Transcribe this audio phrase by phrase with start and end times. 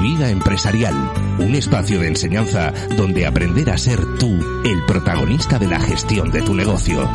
[0.00, 0.94] Vida empresarial,
[1.38, 4.28] un espacio de enseñanza donde aprender a ser tú
[4.64, 7.10] el protagonista de la gestión de tu negocio.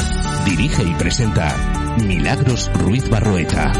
[0.45, 3.71] Dirige y presenta Milagros Ruiz Barroeta.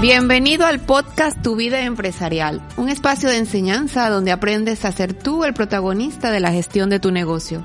[0.00, 5.44] Bienvenido al podcast Tu vida empresarial, un espacio de enseñanza donde aprendes a ser tú
[5.44, 7.64] el protagonista de la gestión de tu negocio.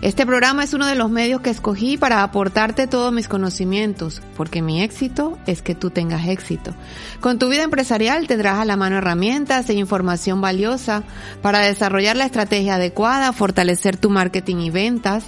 [0.00, 4.62] Este programa es uno de los medios que escogí para aportarte todos mis conocimientos, porque
[4.62, 6.72] mi éxito es que tú tengas éxito.
[7.20, 11.02] Con tu vida empresarial tendrás a la mano herramientas e información valiosa
[11.42, 15.24] para desarrollar la estrategia adecuada, fortalecer tu marketing y ventas,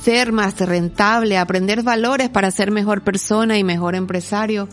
[0.00, 4.68] ser más rentable, aprender valores para ser mejor persona y mejor empresario,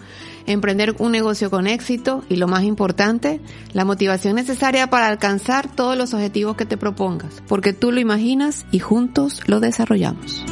[0.49, 3.39] emprender un negocio con éxito y lo más importante,
[3.71, 8.65] la motivación necesaria para alcanzar todos los objetivos que te propongas, porque tú lo imaginas
[8.71, 10.43] y juntos lo desarrollamos.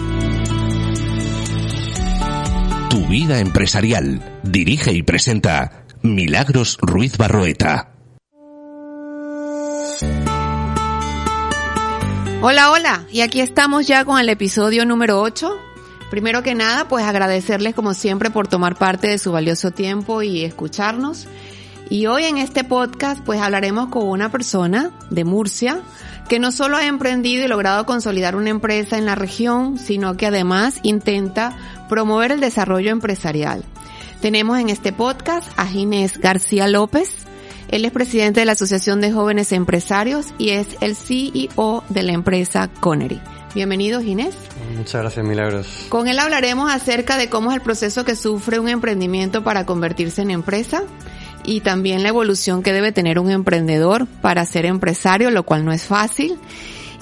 [2.90, 4.40] Tu vida empresarial.
[4.44, 7.92] Dirige y presenta Milagros Ruiz Barroeta.
[12.40, 15.67] Hola, hola, y aquí estamos ya con el episodio número 8
[16.10, 20.44] Primero que nada, pues agradecerles como siempre por tomar parte de su valioso tiempo y
[20.44, 21.28] escucharnos.
[21.90, 25.82] Y hoy en este podcast pues hablaremos con una persona de Murcia
[26.28, 30.26] que no solo ha emprendido y logrado consolidar una empresa en la región, sino que
[30.26, 31.56] además intenta
[31.88, 33.64] promover el desarrollo empresarial.
[34.22, 37.10] Tenemos en este podcast a Ginés García López.
[37.70, 42.14] Él es presidente de la Asociación de Jóvenes Empresarios y es el CEO de la
[42.14, 43.22] empresa Connery.
[43.56, 44.36] Bienvenido, Ginés.
[44.76, 45.86] Muchas gracias, Milagros.
[45.90, 50.22] Con él hablaremos acerca de cómo es el proceso que sufre un emprendimiento para convertirse
[50.22, 50.84] en empresa
[51.44, 55.72] y también la evolución que debe tener un emprendedor para ser empresario, lo cual no
[55.72, 56.38] es fácil.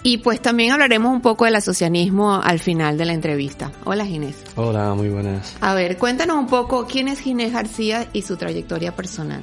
[0.03, 3.71] Y pues también hablaremos un poco del asocianismo al final de la entrevista.
[3.85, 4.35] Hola Ginés.
[4.55, 5.55] Hola, muy buenas.
[5.61, 9.41] A ver, cuéntanos un poco quién es Ginés García y su trayectoria personal.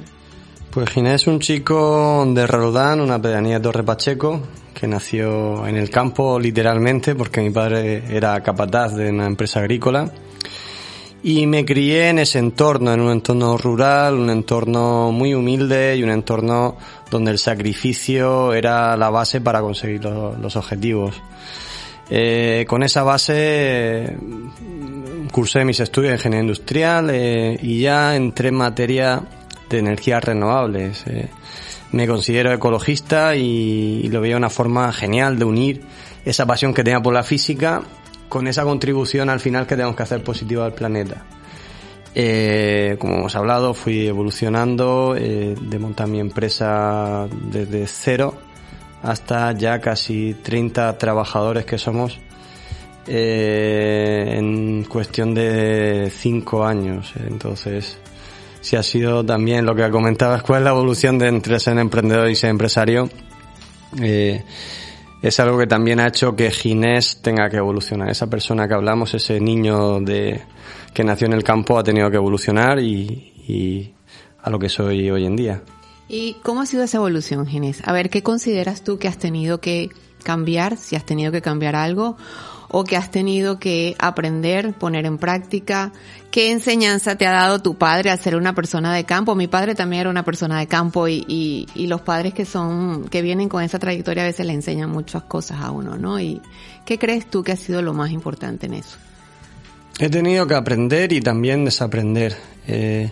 [0.69, 4.41] Pues Ginés es un chico de Roldán, una pedanía de Torre Pacheco,
[4.73, 10.11] que nació en el campo literalmente porque mi padre era capataz de una empresa agrícola
[11.25, 16.03] y me crié en ese entorno, en un entorno rural, un entorno muy humilde y
[16.03, 16.75] un entorno
[17.09, 21.15] donde el sacrificio era la base para conseguir los, objetivos.
[22.09, 24.17] Eh, con esa base
[25.31, 29.21] cursé mis estudios de ingeniería industrial eh, y ya entré en materia
[29.69, 31.03] de energías renovables.
[31.07, 31.29] Eh
[31.93, 35.81] me considero ecologista y, lo veía una forma genial de unir
[36.25, 37.81] esa pasión que tenía por la física
[38.27, 41.23] con esa contribución al final que tenemos que hacer positiva al planeta.
[42.15, 48.35] Eh, como hemos hablado, fui evolucionando eh, de montar mi empresa desde cero
[49.03, 52.19] hasta ya casi 30 trabajadores que somos
[53.05, 57.13] eh, en cuestión de 5 años.
[57.27, 57.99] Entonces,
[58.63, 62.29] si ha sido también lo que comentabas, cuál es la evolución de entre ser emprendedor
[62.29, 63.09] y ser empresario.
[64.01, 64.41] Eh,
[65.21, 68.09] es algo que también ha hecho que Ginés tenga que evolucionar.
[68.09, 70.43] Esa persona que hablamos, ese niño de,
[70.93, 73.93] que nació en el campo, ha tenido que evolucionar y, y
[74.41, 75.61] a lo que soy hoy en día.
[76.07, 77.85] ¿Y cómo ha sido esa evolución, Ginés?
[77.85, 79.89] A ver, ¿qué consideras tú que has tenido que
[80.23, 82.15] cambiar, si has tenido que cambiar algo?
[82.75, 85.91] O que has tenido que aprender, poner en práctica?
[86.31, 89.35] ¿Qué enseñanza te ha dado tu padre a ser una persona de campo?
[89.35, 91.23] Mi padre también era una persona de campo y,
[91.75, 95.21] y, los padres que son, que vienen con esa trayectoria a veces le enseñan muchas
[95.21, 96.19] cosas a uno, ¿no?
[96.19, 96.41] ¿Y
[96.83, 98.97] qué crees tú que ha sido lo más importante en eso?
[99.99, 102.35] He tenido que aprender y también desaprender.
[102.67, 103.11] Eh,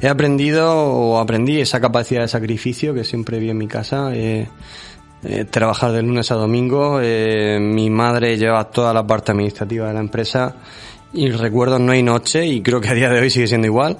[0.00, 4.14] he aprendido o aprendí esa capacidad de sacrificio que siempre vi en mi casa.
[4.14, 4.46] Eh,
[5.24, 7.00] eh, trabajar de lunes a domingo.
[7.02, 10.56] Eh, mi madre lleva toda la parte administrativa de la empresa
[11.12, 13.98] y recuerdo no hay noche, y creo que a día de hoy sigue siendo igual,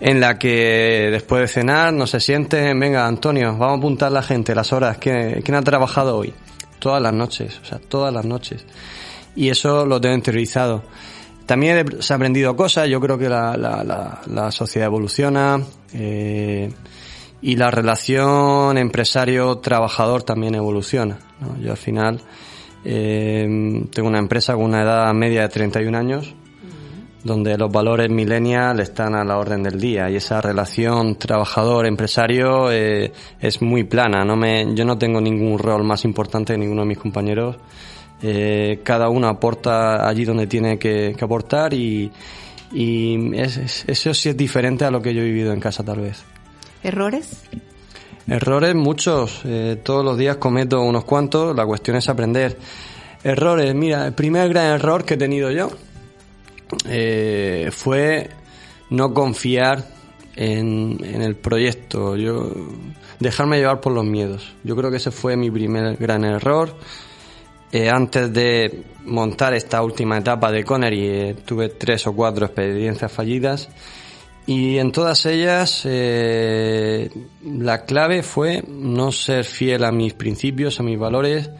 [0.00, 4.22] en la que después de cenar no se siente, venga Antonio, vamos a apuntar la
[4.22, 6.32] gente, las horas, ¿quién, quién ha trabajado hoy?
[6.78, 8.64] Todas las noches, o sea, todas las noches.
[9.34, 10.82] Y eso lo tengo interiorizado.
[11.46, 15.60] También se ha aprendido cosas, yo creo que la, la, la, la sociedad evoluciona.
[15.92, 16.70] Eh,
[17.42, 21.18] y la relación empresario-trabajador también evoluciona.
[21.60, 22.20] Yo al final
[22.84, 26.34] eh, tengo una empresa con una edad media de 31 años,
[27.24, 33.12] donde los valores millennial están a la orden del día y esa relación trabajador-empresario eh,
[33.40, 34.24] es muy plana.
[34.24, 37.56] No me, yo no tengo ningún rol más importante que ninguno de mis compañeros.
[38.22, 42.08] Eh, cada uno aporta allí donde tiene que, aportar y,
[42.72, 46.24] y eso sí es diferente a lo que yo he vivido en casa tal vez.
[46.82, 47.42] ¿Errores?
[48.26, 49.42] Errores muchos.
[49.44, 51.54] Eh, todos los días cometo unos cuantos.
[51.56, 52.58] La cuestión es aprender.
[53.22, 53.74] Errores.
[53.74, 55.70] Mira, el primer gran error que he tenido yo
[56.88, 58.30] eh, fue
[58.90, 59.84] no confiar
[60.36, 62.50] en, el proyecto, yo
[63.20, 64.54] dejarme llevar por los miedos.
[64.64, 66.74] Yo creo que ese fue mi primer gran error.
[67.70, 73.10] Eh, antes de montar esta última etapa de Connery eh, tuve tres o cuatro experiencias
[73.10, 73.68] fallidas
[74.46, 80.98] y en todas ellas la clave fue no ser fiel a mis principios, a mis
[80.98, 81.50] valores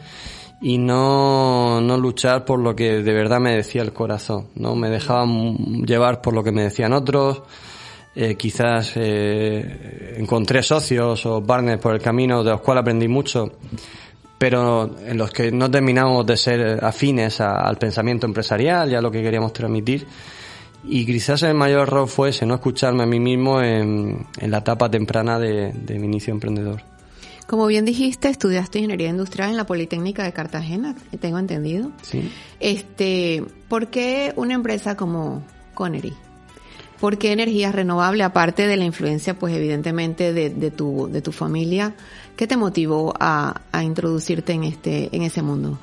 [0.63, 4.77] y no, no luchar por lo que de verdad me decía el corazón, ¿no?
[4.77, 5.25] Me dejaba
[5.85, 7.43] llevar por lo que me decían otros,
[8.15, 13.51] eh, quizás eh, encontré socios o partners por el camino de los cuales aprendí mucho,
[14.37, 19.11] pero en los que no terminamos de ser afines al pensamiento empresarial y a lo
[19.11, 20.07] que queríamos transmitir.
[20.83, 24.59] Y quizás el mayor error fue ese, no escucharme a mí mismo en, en la
[24.59, 26.81] etapa temprana de, de mi inicio emprendedor.
[27.47, 31.91] Como bien dijiste, estudiaste ingeniería industrial en la Politécnica de Cartagena, tengo entendido.
[32.01, 32.31] Sí.
[32.59, 35.43] Este, ¿por qué una empresa como
[35.73, 36.13] Connery?
[36.99, 41.33] ¿Por qué energía renovable, aparte de la influencia, pues evidentemente de, de tu, de tu
[41.33, 41.95] familia?
[42.37, 45.77] ¿Qué te motivó a, a introducirte en este, en ese mundo?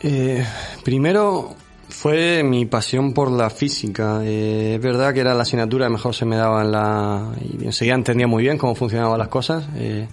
[0.00, 0.42] Eh,
[0.82, 1.54] primero
[1.94, 4.20] fue mi pasión por la física.
[4.24, 7.32] Eh, es verdad que era la asignatura que mejor se me daba en la...
[7.40, 9.64] y enseguida entendía muy bien cómo funcionaban las cosas.
[9.76, 10.06] Eh,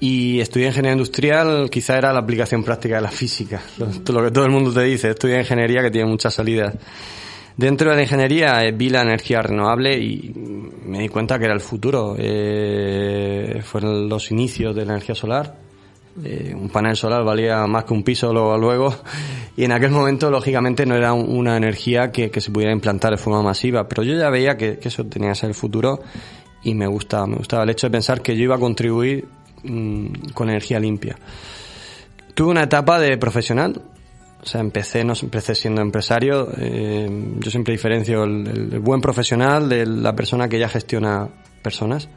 [0.00, 4.44] y estudié ingeniería industrial, quizá era la aplicación práctica de la física, lo, que todo
[4.46, 6.74] el mundo te dice, estudié ingeniería que tiene muchas salidas.
[7.56, 10.32] Dentro de la ingeniería eh, vi la energía renovable y
[10.86, 12.16] me di cuenta que era el futuro.
[12.16, 15.69] Fueron los inicios de la energía solar.
[16.24, 18.94] Eh, un panel solar valía más que un piso luego, luego
[19.56, 23.42] y en aquel momento lógicamente no era una energía que, se pudiera implantar de forma
[23.42, 26.00] masiva pero yo ya veía que, que, eso tenía que ser el futuro
[26.62, 29.26] y me gustaba me gustaba el hecho de pensar que yo iba a contribuir
[29.62, 31.16] Mm, con energía limpia.
[32.34, 33.82] Tuve una etapa de profesional,
[34.42, 36.48] o sea, empecé, no empecé siendo empresario.
[36.56, 37.08] Eh,
[37.38, 41.28] yo siempre diferencio el, buen profesional de la persona que ya gestiona
[41.62, 42.08] personas.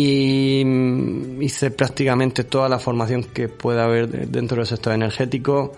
[0.00, 5.72] Y mm, hice prácticamente toda la formación que pueda haber dentro del sector energético.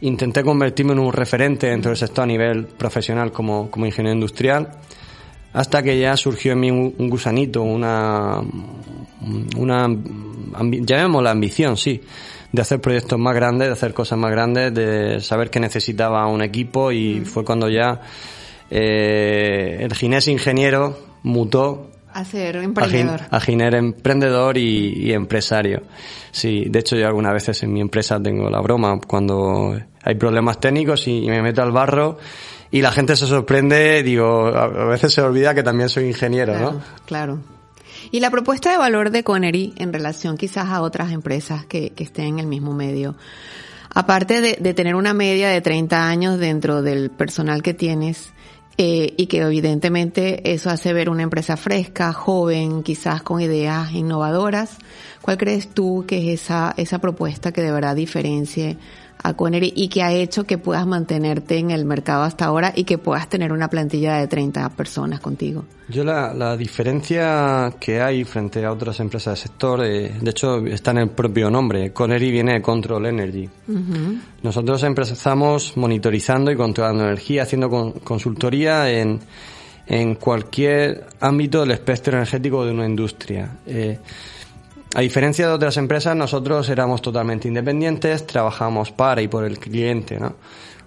[0.00, 4.78] Intenté convertirme en un referente dentro del sector a nivel profesional como, como ingeniero industrial
[5.52, 8.40] hasta que ya surgió en mí un, gusanito, una,
[9.56, 9.88] una,
[10.60, 12.00] llamémosla ambición, sí,
[12.52, 16.42] de hacer proyectos más grandes, de hacer cosas más grandes, de saber que necesitaba un
[16.42, 18.02] equipo y fue cuando ya
[18.70, 23.20] eh, el ginés ingeniero mutó a ser emprendedor.
[23.30, 23.40] A,
[23.76, 25.82] emprendedor y, empresario.
[26.30, 30.60] Sí, de hecho yo algunas veces en mi empresa tengo la broma cuando hay problemas
[30.60, 32.18] técnicos y me meto al barro
[32.70, 36.80] y la gente se sorprende, digo, a veces se olvida que también soy ingeniero, ¿no?
[37.06, 37.40] Claro.
[38.10, 42.04] Y la propuesta de valor de Connery en relación quizás a otras empresas que, que
[42.04, 43.16] estén en el mismo medio.
[43.94, 48.32] Aparte de, de, tener una media de 30 años dentro del personal que tienes,
[48.80, 54.78] eh, y que evidentemente eso hace ver una empresa fresca, joven, quizás con ideas innovadoras.
[55.20, 58.78] ¿Cuál crees tú que es esa, esa propuesta que de verdad diferencie
[59.22, 62.84] a Connery y que ha hecho que puedas mantenerte en el mercado hasta ahora y
[62.84, 65.64] que puedas tener una plantilla de 30 personas contigo?
[65.88, 70.58] Yo la, la diferencia que hay frente a otras empresas del sector, eh, de hecho
[70.66, 73.48] está en el propio nombre, Connery viene de Control Energy.
[74.42, 79.20] Nosotros empezamos monitorizando y controlando energía, haciendo consultoría en,
[79.86, 83.58] en cualquier ámbito del espectro energético de una industria.
[83.66, 83.98] Eh,
[84.94, 90.18] a diferencia de otras empresas, nosotros éramos totalmente independientes, trabajamos para y por el cliente,
[90.18, 90.36] ¿no?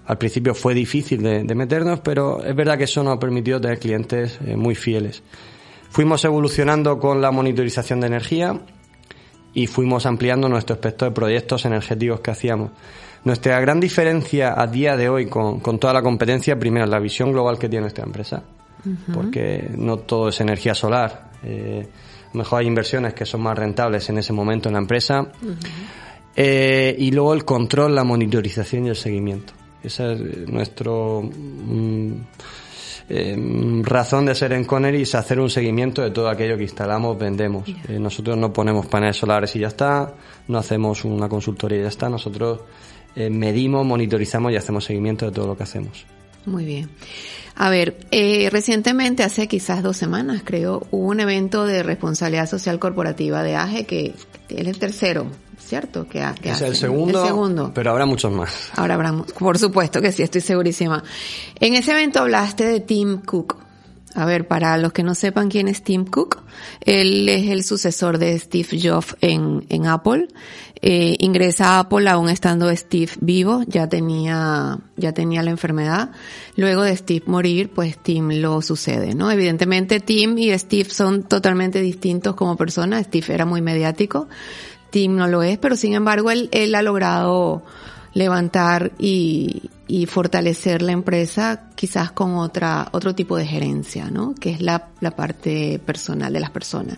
[0.08, 3.80] Al principio fue difícil de, meternos, pero es verdad que eso nos ha permitido tener
[3.80, 5.22] clientes eh, muy fieles.
[5.90, 8.60] Fuimos evolucionando con la monitorización de energía
[9.54, 12.72] y fuimos ampliando nuestro espectro de proyectos energéticos que hacíamos.
[13.24, 17.00] Nuestra gran diferencia a día de hoy con, con toda la competencia, primero, es la
[17.00, 18.44] visión global que tiene nuestra empresa,
[19.14, 21.30] porque no todo es energía solar.
[21.44, 21.88] Eh,
[22.34, 25.28] mejor hay inversiones que son más rentables en ese momento en la empresa.
[26.36, 29.54] Eh, y luego el control, la monitorización y el seguimiento.
[29.84, 32.12] Esa es nuestro mm,
[33.10, 37.18] eh, razón de ser en Connery, es hacer un seguimiento de todo aquello que instalamos,
[37.18, 37.68] vendemos.
[37.68, 40.14] Eh, nosotros no ponemos paneles solares y ya está,
[40.48, 42.10] no hacemos una consultoría y ya está.
[42.10, 42.62] Nosotros
[43.14, 46.06] medimos, monitorizamos y hacemos seguimiento de todo lo que hacemos.
[46.46, 46.90] Muy bien.
[47.56, 52.80] A ver, eh, recientemente, hace quizás dos semanas, creo, hubo un evento de responsabilidad social
[52.80, 54.16] corporativa de AGE que
[54.50, 55.28] es el tercero,
[55.60, 56.08] ¿cierto?
[56.08, 58.70] Que, es el segundo, el segundo, pero habrá muchos más.
[58.76, 61.04] Ahora habrá, por supuesto que sí, estoy segurísima.
[61.60, 63.58] En ese evento hablaste de Tim Cook.
[64.14, 66.42] A ver, para los que no sepan quién es Tim Cook,
[66.82, 70.28] él es el sucesor de Steve Jobs en, en Apple.
[70.84, 76.10] Eh, ingresa a Apple aún estando Steve vivo, ya tenía, ya tenía la enfermedad.
[76.56, 79.30] Luego de Steve morir, pues Tim lo sucede, ¿no?
[79.30, 83.06] Evidentemente Tim y Steve son totalmente distintos como personas.
[83.06, 84.28] Steve era muy mediático,
[84.90, 87.64] Tim no lo es, pero sin embargo él, él ha logrado
[88.14, 94.34] levantar y, y fortalecer la empresa quizás con otra, otro tipo de gerencia, ¿no?
[94.34, 96.98] Que es la, la parte personal de las personas.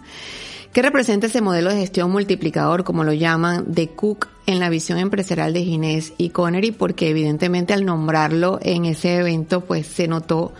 [0.73, 4.97] ¿Qué representa ese modelo de gestión multiplicador, como lo llaman, de Cook en la visión
[4.97, 6.71] empresarial de Ginés y Connery?
[6.71, 10.51] Porque evidentemente al nombrarlo en ese evento, pues se notó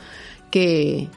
[0.52, 1.10] que,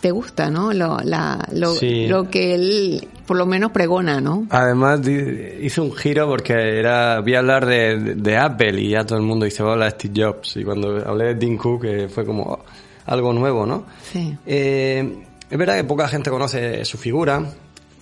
[0.00, 0.72] te gusta, ¿no?
[0.72, 4.46] Lo, la, lo, lo, que él por lo menos pregona, ¿no?
[4.48, 9.24] Además hizo un giro porque era, vi hablar de, de, Apple y ya todo el
[9.24, 10.56] mundo dice, hola Steve Jobs.
[10.56, 12.60] Y cuando hablé de Tim Cook eh, fue como
[13.04, 13.84] algo nuevo, ¿no?
[14.10, 14.34] Sí.
[14.46, 15.18] Eh,
[15.50, 17.44] es verdad que poca gente conoce su figura,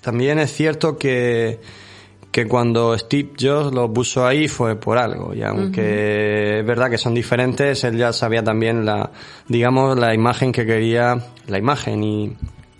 [0.09, 1.61] también es cierto que,
[2.33, 6.97] que cuando Steve Jobs lo puso ahí fue por algo y aunque es verdad que
[6.97, 9.11] son diferentes él ya sabía también la
[9.49, 12.35] digamos la imagen que quería la imagen y,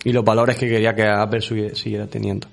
[0.05, 1.41] y los valores que quería que Apple
[1.75, 2.47] siguiera teniendo.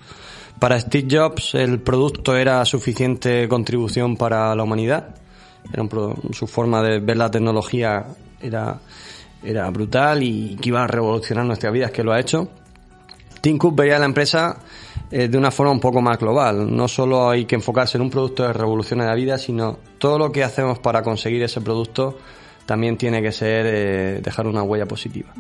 [0.61, 5.15] Para Steve Jobs el producto era suficiente contribución para la humanidad.
[5.73, 5.89] Era
[6.33, 8.05] su forma de ver la tecnología
[8.43, 8.79] era
[9.43, 12.51] era brutal y que iba a revolucionar nuestras vidas que lo ha hecho
[13.47, 14.59] Tim Cook veía la empresa
[15.09, 16.75] eh, de una forma un poco más global.
[16.75, 20.19] No solo hay que enfocarse en un producto de revolución de la vida, sino todo
[20.19, 22.19] lo que hacemos para conseguir ese producto
[22.67, 25.33] también tiene que ser eh, dejar una huella positiva.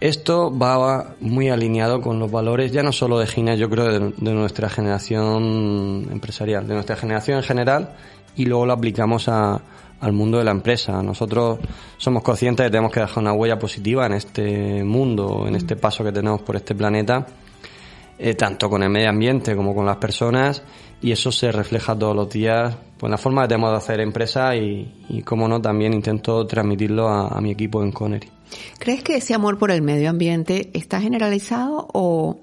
[0.00, 4.12] Esto va muy alineado con los valores ya no solo de Gina, yo creo, de,
[4.16, 7.90] de, nuestra generación empresarial, de nuestra generación en general,
[8.34, 9.60] y luego lo aplicamos a,
[10.04, 11.02] al mundo de la empresa.
[11.02, 11.58] Nosotros
[11.96, 15.76] somos conscientes de que tenemos que dejar una huella positiva en este mundo, en este
[15.76, 17.26] paso que tenemos por este planeta,
[18.18, 20.62] eh, tanto con el medio ambiente como con las personas,
[21.00, 24.00] y eso se refleja todos los días pues, en la forma que tenemos de hacer
[24.00, 28.28] empresa y, y como no, también intento transmitirlo a, mi equipo en Connery.
[28.78, 32.40] ¿Crees que ese amor por el medio ambiente está generalizado o,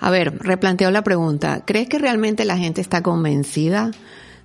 [0.00, 3.90] a ver, replanteo la pregunta, ¿crees que realmente la gente está convencida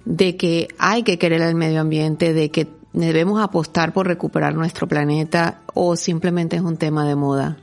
[0.07, 4.87] de que hay que querer el medio ambiente, de que debemos apostar por recuperar nuestro
[4.87, 7.57] planeta o simplemente es un tema de moda?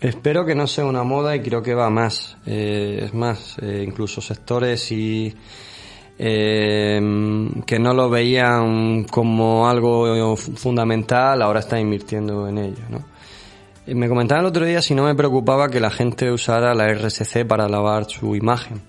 [0.00, 2.36] Espero que no sea una moda y creo que va más.
[2.46, 5.34] Eh, es más, eh, incluso sectores y
[6.16, 7.00] eh,
[7.66, 12.84] que no lo veían como algo fundamental ahora están invirtiendo en ello.
[12.88, 13.04] ¿no?
[13.92, 17.44] Me comentaban el otro día si no me preocupaba que la gente usara la RSC
[17.44, 18.80] para lavar su imagen.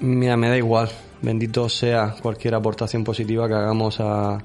[0.00, 0.90] Mira, me da igual.
[1.22, 4.38] Bendito sea cualquier aportación positiva que hagamos a,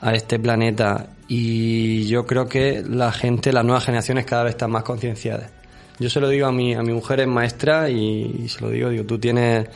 [0.00, 1.08] a este planeta.
[1.28, 5.50] Y yo creo que la gente, las nuevas generaciones cada vez están más concienciadas.
[5.98, 8.88] Yo se lo digo a mi, a mi mujer, es maestra, y, se lo digo,
[8.88, 9.68] digo, tú tienes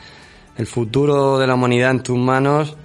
[0.57, 2.75] el futuro de la humanidad en tus manos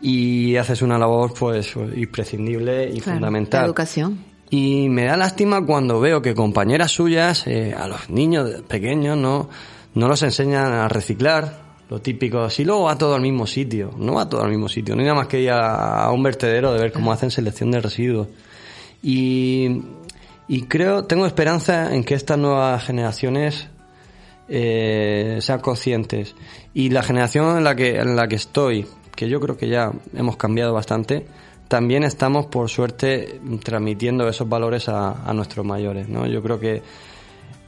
[0.00, 3.60] y haces una labor pues imprescindible y fundamental.
[3.60, 4.18] La educación.
[4.48, 9.50] Y me da lástima cuando veo que compañeras suyas, eh, a los niños pequeños, no
[9.96, 14.14] no los enseñan a reciclar, lo típico, si luego va todo al mismo sitio, no
[14.14, 16.80] va todo al mismo sitio, no hay nada más que ir a, un vertedero de
[16.80, 18.28] ver cómo hacen selección de residuos.
[19.02, 19.82] Y,
[20.48, 23.68] y creo, tengo esperanza en que estas nuevas generaciones
[24.48, 26.34] eh, sean conscientes.
[26.74, 29.92] Y la generación en la que, en la que estoy, que yo creo que ya
[30.14, 31.26] hemos cambiado bastante,
[31.68, 36.26] también estamos, por suerte, transmitiendo esos valores a, a nuestros mayores, ¿no?
[36.26, 36.82] Yo creo que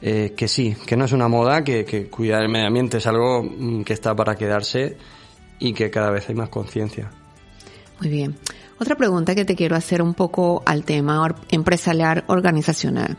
[0.01, 3.07] eh, que sí, que no es una moda, que, que cuidar el medio ambiente es
[3.07, 4.97] algo mm, que está para quedarse
[5.59, 7.11] y que cada vez hay más conciencia.
[7.99, 8.35] Muy bien.
[8.79, 13.17] Otra pregunta que te quiero hacer un poco al tema empresarial organizacional.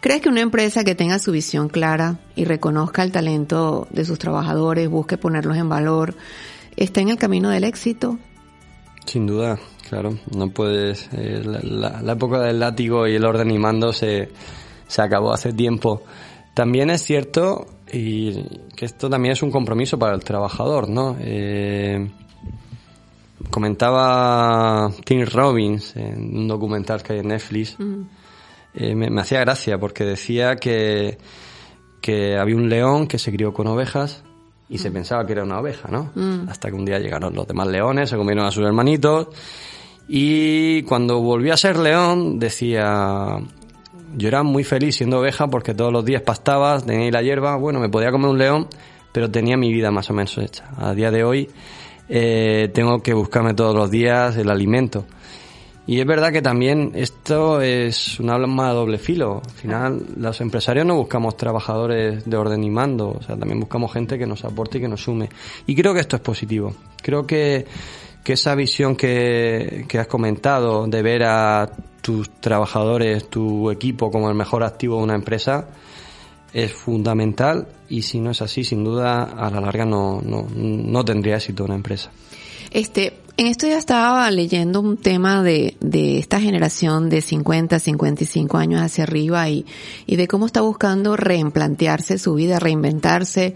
[0.00, 4.18] ¿Crees que una empresa que tenga su visión clara y reconozca el talento de sus
[4.18, 6.14] trabajadores, busque ponerlos en valor,
[6.76, 8.18] está en el camino del éxito?
[9.04, 9.58] Sin duda,
[9.90, 10.18] claro.
[10.34, 11.10] No puedes.
[11.12, 14.30] Eh, la, la, época del látigo y el orden y mando se,
[14.86, 16.02] se acabó hace tiempo.
[16.54, 18.44] También es cierto y
[18.76, 21.16] que esto también es un compromiso para el trabajador, ¿no?
[21.20, 22.08] Eh,
[23.50, 28.02] comentaba Tim Robbins en un documental que hay en Netflix, mm.
[28.74, 31.18] eh, me, hacía gracia porque decía que,
[32.00, 34.24] que había un león que se crió con ovejas
[34.68, 36.10] y se pensaba que era una oveja, ¿no?
[36.48, 39.28] Hasta que un día llegaron los demás leones, se comieron a sus hermanitos
[40.08, 43.38] y cuando volví a ser león decía,
[44.16, 47.80] yo era muy feliz siendo oveja porque todos los días pastaba, tenía la hierba, bueno,
[47.80, 48.68] me podía comer un león,
[49.12, 50.64] pero tenía mi vida más o menos hecha.
[50.76, 51.48] A día de hoy
[52.08, 55.04] eh, tengo que buscarme todos los días el alimento.
[55.86, 59.42] Y es verdad que también esto es una arma de doble filo.
[59.44, 63.92] Al final, los empresarios no buscamos trabajadores de orden y mando, o sea, también buscamos
[63.92, 65.28] gente que nos aporte y que nos sume.
[65.66, 66.74] Y creo que esto es positivo.
[67.02, 67.66] Creo que,
[68.22, 71.70] que esa visión que, que has comentado de ver a
[72.04, 75.68] tus trabajadores, tu equipo como el mejor activo de una empresa,
[76.52, 81.02] es fundamental y si no es así, sin duda, a la larga no, no, no
[81.02, 82.10] tendría éxito una empresa.
[82.70, 88.58] Este, en esto ya estaba leyendo un tema de, de esta generación de 50, 55
[88.58, 89.64] años hacia arriba y,
[90.04, 93.54] y de cómo está buscando reimplantearse su vida, reinventarse,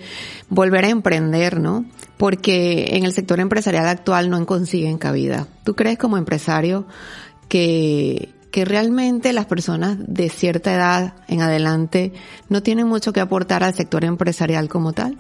[0.49, 1.85] volver a emprender, ¿no?
[2.17, 5.49] Porque en el sector empresarial actual no consiguen cabida.
[5.65, 6.87] ¿Tú crees como empresario
[7.49, 12.13] que, que realmente las personas de cierta edad en adelante
[12.49, 15.17] no tienen mucho que aportar al sector empresarial como tal?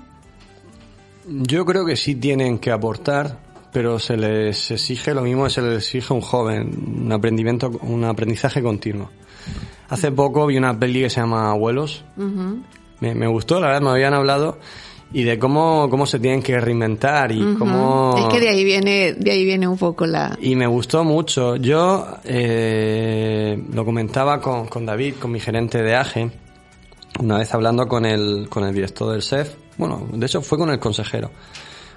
[1.26, 3.38] Yo creo que sí tienen que aportar,
[3.72, 7.70] pero se les exige lo mismo que se les exige a un joven, un aprendimiento,
[7.82, 9.10] un aprendizaje continuo.
[9.88, 12.04] Hace poco vi una peli que se llama Abuelos.
[13.00, 14.58] me, me, gustó, la verdad, me habían hablado
[15.12, 18.14] y de cómo, cómo se tienen que reinventar y cómo...
[18.18, 20.36] Es que de ahí viene, de ahí viene un poco la...
[20.40, 21.56] Y me gustó mucho.
[21.56, 26.30] Yo eh, lo comentaba con, con David, con mi gerente de AGE,
[27.20, 30.70] una vez hablando con el, con el director del SEF, bueno, de hecho fue con
[30.70, 31.30] el consejero,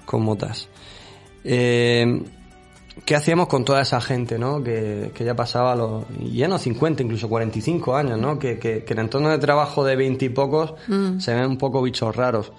[0.04, 0.68] con Motas.
[1.44, 2.22] Eh,
[3.04, 4.62] ¿Qué hacíamos con toda esa gente, no?
[4.62, 8.38] Que, que ya pasaba los, ya no 50, incluso 45 años, ¿no?
[8.38, 11.18] Que, que, que el entorno de trabajo de 20 y pocos Mm.
[11.18, 12.52] se ven un poco bichos raros.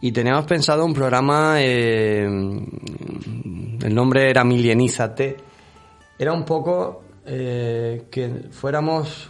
[0.00, 5.36] Y teníamos pensado un programa, eh, el nombre era Milienízate.
[6.18, 9.28] Era un poco eh, que fuéramos,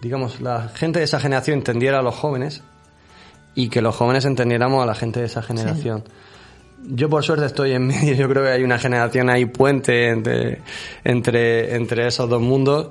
[0.00, 2.62] digamos, la gente de esa generación entendiera a los jóvenes
[3.54, 6.04] y que los jóvenes entendiéramos a la gente de esa generación.
[6.84, 10.62] Yo por suerte estoy en medio, yo creo que hay una generación ahí puente entre,
[11.02, 12.90] entre, entre esos dos mundos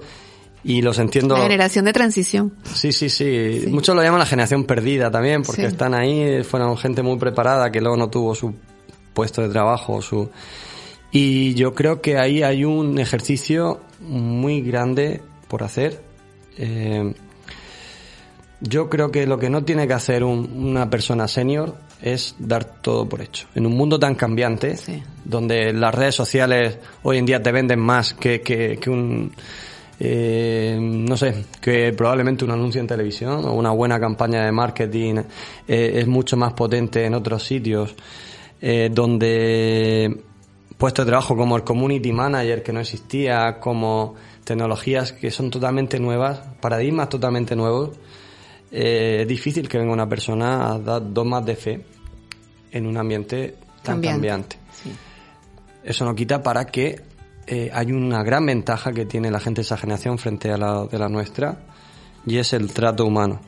[0.63, 1.36] y los entiendo.
[1.36, 2.54] La generación de transición.
[2.74, 5.67] Sí, sí, sí, Muchos lo llaman la generación perdida también, porque Sí.
[5.67, 8.54] están ahí, fueron gente muy preparada que luego no tuvo su
[9.13, 10.30] puesto de trabajo, su...
[11.12, 16.02] Y yo creo que ahí hay un ejercicio muy grande por hacer.
[16.58, 17.13] Eh,
[18.62, 22.63] yo creo que lo que no tiene que hacer un- una persona senior es dar
[22.63, 23.47] todo por hecho.
[23.56, 25.02] En un mundo tan cambiante, Sí.
[25.26, 29.34] donde las redes sociales hoy en día te venden más que, que, que un,
[30.04, 35.18] eh, no sé, que probablemente un anuncio en televisión o una buena campaña de marketing
[35.68, 37.94] eh, es mucho más potente en otros sitios,
[38.60, 40.24] eh, donde
[40.76, 46.00] puestos de trabajo como el community manager que no existía, como tecnologías que son totalmente
[46.00, 47.92] nuevas, paradigmas totalmente nuevos,
[48.72, 51.86] eh, es difícil que venga una persona a dar domas de fe
[52.72, 54.16] en un ambiente tan Cambiante.
[54.16, 54.58] cambiante.
[54.72, 54.92] Sí.
[55.84, 57.11] Eso no quita para que
[57.52, 60.86] eh, hay una gran ventaja que tiene la gente de esa generación frente a la
[60.86, 61.60] de la nuestra
[62.26, 63.40] y es el trato humano.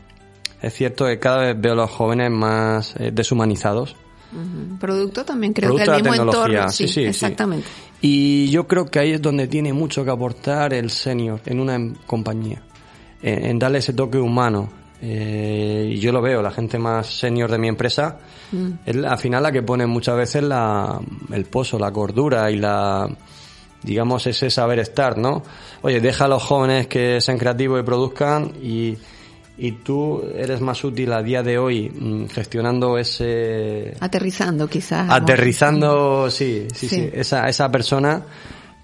[0.62, 3.96] Es cierto que cada vez veo a los jóvenes más eh, deshumanizados.
[4.80, 6.72] Producto también creo Producto que de el la mismo tecnología, entorno.
[6.72, 7.06] sí, Sí, sí, sí.
[7.06, 7.68] exactamente.
[8.02, 11.76] Y yo creo que ahí es donde tiene mucho que aportar el senior en una
[11.76, 12.62] em- compañía,
[13.22, 14.70] en, en darle ese toque humano.
[15.02, 18.20] Eh, y yo lo veo, la gente más senior de mi empresa,
[18.86, 21.00] es la- al final la que pone muchas veces la,
[21.32, 23.08] el pozo, la cordura y la,
[23.84, 25.43] digamos, ese saber estar, ¿no?
[25.82, 28.98] Oye, deja a los jóvenes que sean creativos y produzcan y,
[29.58, 35.10] y tú eres más útil a día de hoy mm, gestionando ese, Aterrizando quizás.
[35.10, 37.10] aterrizando, sí, sí, sí, Sí.
[37.13, 38.24] esa, esa persona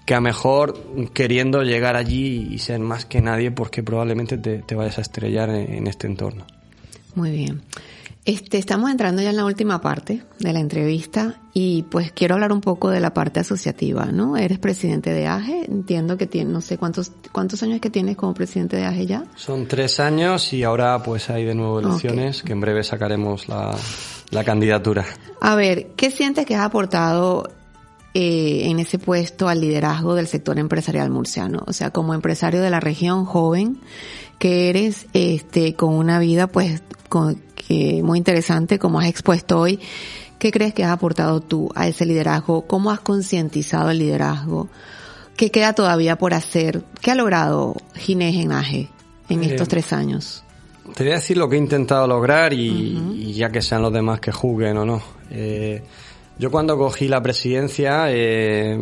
[0.06, 0.74] que a mejor
[1.12, 5.50] queriendo llegar allí y ser más que nadie porque probablemente te, te vayas a estrellar
[5.50, 6.44] en, en este entorno.
[7.14, 7.62] Muy bien.
[8.26, 12.52] Este, estamos entrando ya en la última parte de la entrevista y pues quiero hablar
[12.52, 14.36] un poco de la parte asociativa, ¿no?
[14.36, 18.34] Eres presidente de AGE, entiendo que tienes, no sé cuántos, cuántos años que tienes como
[18.34, 19.24] presidente de AGE ya.
[19.36, 23.74] Son tres años y ahora pues hay de nuevo elecciones que en breve sacaremos la,
[24.30, 25.06] la candidatura.
[25.40, 27.48] A ver, ¿qué sientes que has aportado
[28.12, 31.64] eh, en ese puesto al liderazgo del sector empresarial murciano?
[31.66, 33.80] O sea, como empresario de la región joven
[34.40, 39.78] que eres, este, con una vida pues con, que muy interesante como has expuesto hoy,
[40.38, 42.66] ¿qué crees que has aportado tú a ese liderazgo?
[42.66, 44.68] ¿Cómo has concientizado el liderazgo?
[45.36, 46.82] ¿Qué queda todavía por hacer?
[47.02, 48.88] ¿Qué ha logrado Ginés en AGE
[49.28, 50.42] en Eh, estos tres años?
[50.96, 53.92] Te voy a decir lo que he intentado lograr y, y ya que sean los
[53.92, 55.02] demás que juzguen o no.
[55.30, 55.82] Eh,
[56.38, 58.78] yo cuando cogí la presidencia, eh,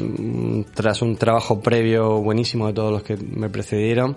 [0.72, 4.14] tras un trabajo previo buenísimo de todos los que me precedieron,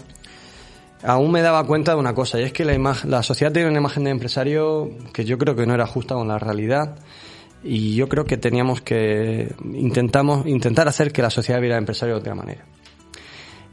[1.03, 3.79] aún me daba cuenta de una cosa, y es que la, la sociedad tiene una
[3.79, 6.97] imagen de empresario que yo creo que no era justa con la realidad,
[7.63, 12.15] y yo creo que teníamos que intentamos intentar hacer que la sociedad viera al empresario
[12.15, 12.65] de otra manera.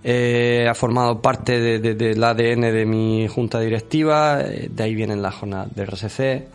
[0.05, 5.33] Eh, ha formado parte del ADN de mi junta directiva, eh, de ahí viene la
[5.33, 6.49] jornada de RSC,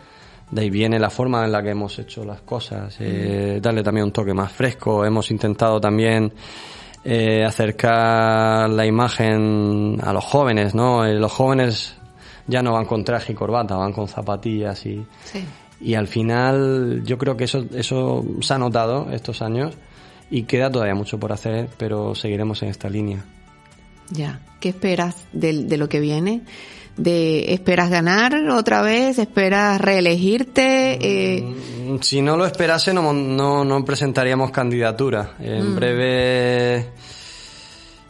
[0.52, 4.06] de ahí viene la forma en la que hemos hecho las cosas, eh, darle también
[4.06, 5.04] un toque más fresco.
[5.04, 6.32] Hemos intentado también
[7.04, 11.06] eh, acercar la imagen a los jóvenes, ¿no?
[11.06, 11.96] Eh, los jóvenes
[12.48, 15.06] ya no van con traje y corbata, van con zapatillas y,
[15.82, 19.78] y al final yo creo que eso, eso se ha notado estos años
[20.30, 23.24] y queda todavía mucho por hacer, pero seguiremos en esta línea.
[24.10, 26.42] Ya, ¿qué esperas de, de lo que viene?
[26.98, 30.98] De esperas ganar otra vez, esperas reelegirte.
[31.02, 31.42] Eh...
[31.42, 35.36] Mm, si no lo esperase no, no, no presentaríamos candidatura.
[35.40, 35.76] En mm.
[35.76, 36.90] breve...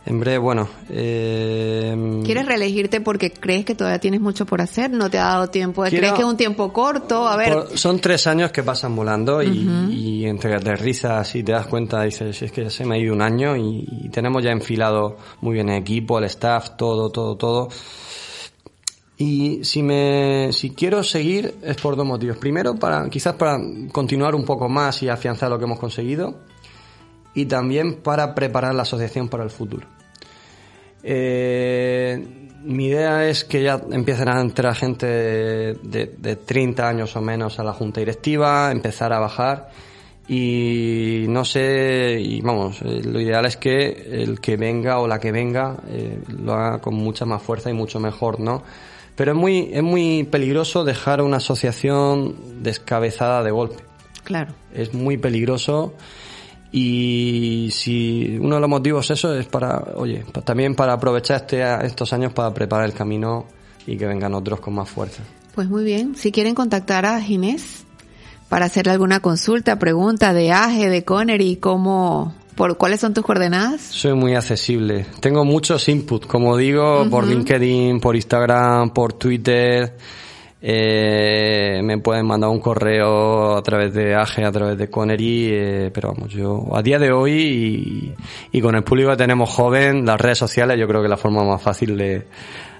[0.05, 0.67] En breve, bueno.
[0.89, 4.91] Eh, ¿Quieres reelegirte porque crees que todavía tienes mucho por hacer?
[4.91, 5.81] ¿No te ha dado tiempo?
[5.83, 7.25] ¿Crees que es un tiempo corto?
[7.25, 7.53] A ver.
[7.75, 12.03] son tres años que pasan volando y, y entre te risas y te das cuenta,
[12.03, 15.15] dices, es que ya se me ha ido un año y, y tenemos ya enfilado
[15.39, 17.69] muy bien el equipo, el staff, todo, todo, todo.
[19.17, 22.37] Y si me, si quiero seguir es por dos motivos.
[22.37, 23.59] Primero, para, quizás para
[23.91, 26.39] continuar un poco más y afianzar lo que hemos conseguido.
[27.35, 29.87] Y también para preparar la asociación para el futuro.
[31.03, 37.21] Eh, mi idea es que ya empiecen a entrar gente de, de, 30 años o
[37.21, 39.69] menos a la junta directiva, empezar a bajar
[40.27, 45.19] y no sé, y vamos, eh, lo ideal es que el que venga o la
[45.19, 48.63] que venga eh, lo haga con mucha más fuerza y mucho mejor, ¿no?
[49.15, 53.83] Pero es muy, es muy peligroso dejar una asociación descabezada de golpe.
[54.23, 54.53] Claro.
[54.73, 55.93] Es muy peligroso
[56.71, 62.13] y si uno de los motivos eso es para, oye, también para aprovechar este, estos
[62.13, 63.45] años para preparar el camino
[63.85, 65.21] y que vengan otros con más fuerza.
[65.53, 67.83] Pues muy bien, si quieren contactar a Ginés
[68.49, 73.81] para hacerle alguna consulta, pregunta de AGE, de Connery, cómo, ¿Por cuáles son tus coordenadas?
[73.81, 75.05] Soy muy accesible.
[75.19, 79.95] Tengo muchos inputs, como digo, por LinkedIn, por Instagram, por Twitter.
[80.65, 85.91] Eh, me pueden mandar un correo a través de AGE, a través de Connery, eh,
[85.93, 88.15] pero vamos, yo a día de hoy
[88.49, 91.17] y, con el público que tenemos joven, las redes sociales yo creo que es la
[91.17, 92.27] forma más fácil de,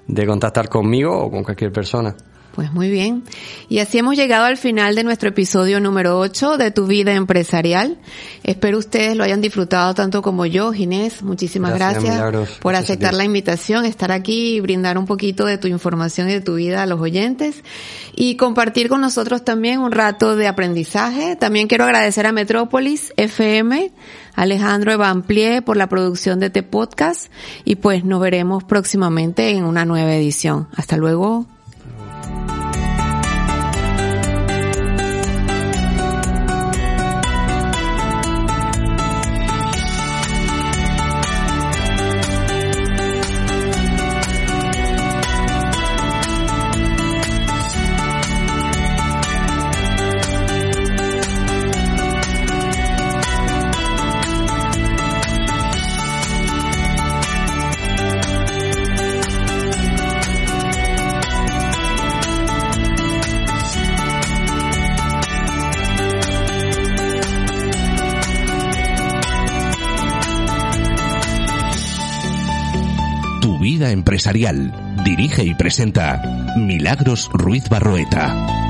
[0.08, 2.16] de contactar conmigo o con cualquier persona.
[2.54, 3.24] Pues muy bien.
[3.68, 7.98] Y así hemos llegado al final de nuestro episodio número 8 de Tu Vida Empresarial.
[8.44, 11.24] Espero ustedes lo hayan disfrutado tanto como yo, Ginés.
[11.24, 12.22] Muchísimas gracias,
[12.60, 16.42] por aceptar la invitación, estar aquí y brindar un poquito de tu información y de
[16.42, 17.63] tu vida a los oyentes
[18.16, 21.36] y compartir con nosotros también un rato de aprendizaje.
[21.36, 23.92] También quiero agradecer a Metrópolis FM,
[24.36, 27.32] Alejandro Evanplie por la producción de este podcast
[27.66, 30.68] y pues nos veremos próximamente en una nueva edición.
[30.76, 31.48] Hasta luego.
[75.04, 76.22] Dirige y presenta
[76.56, 78.62] Milagros Ruiz Barroeta.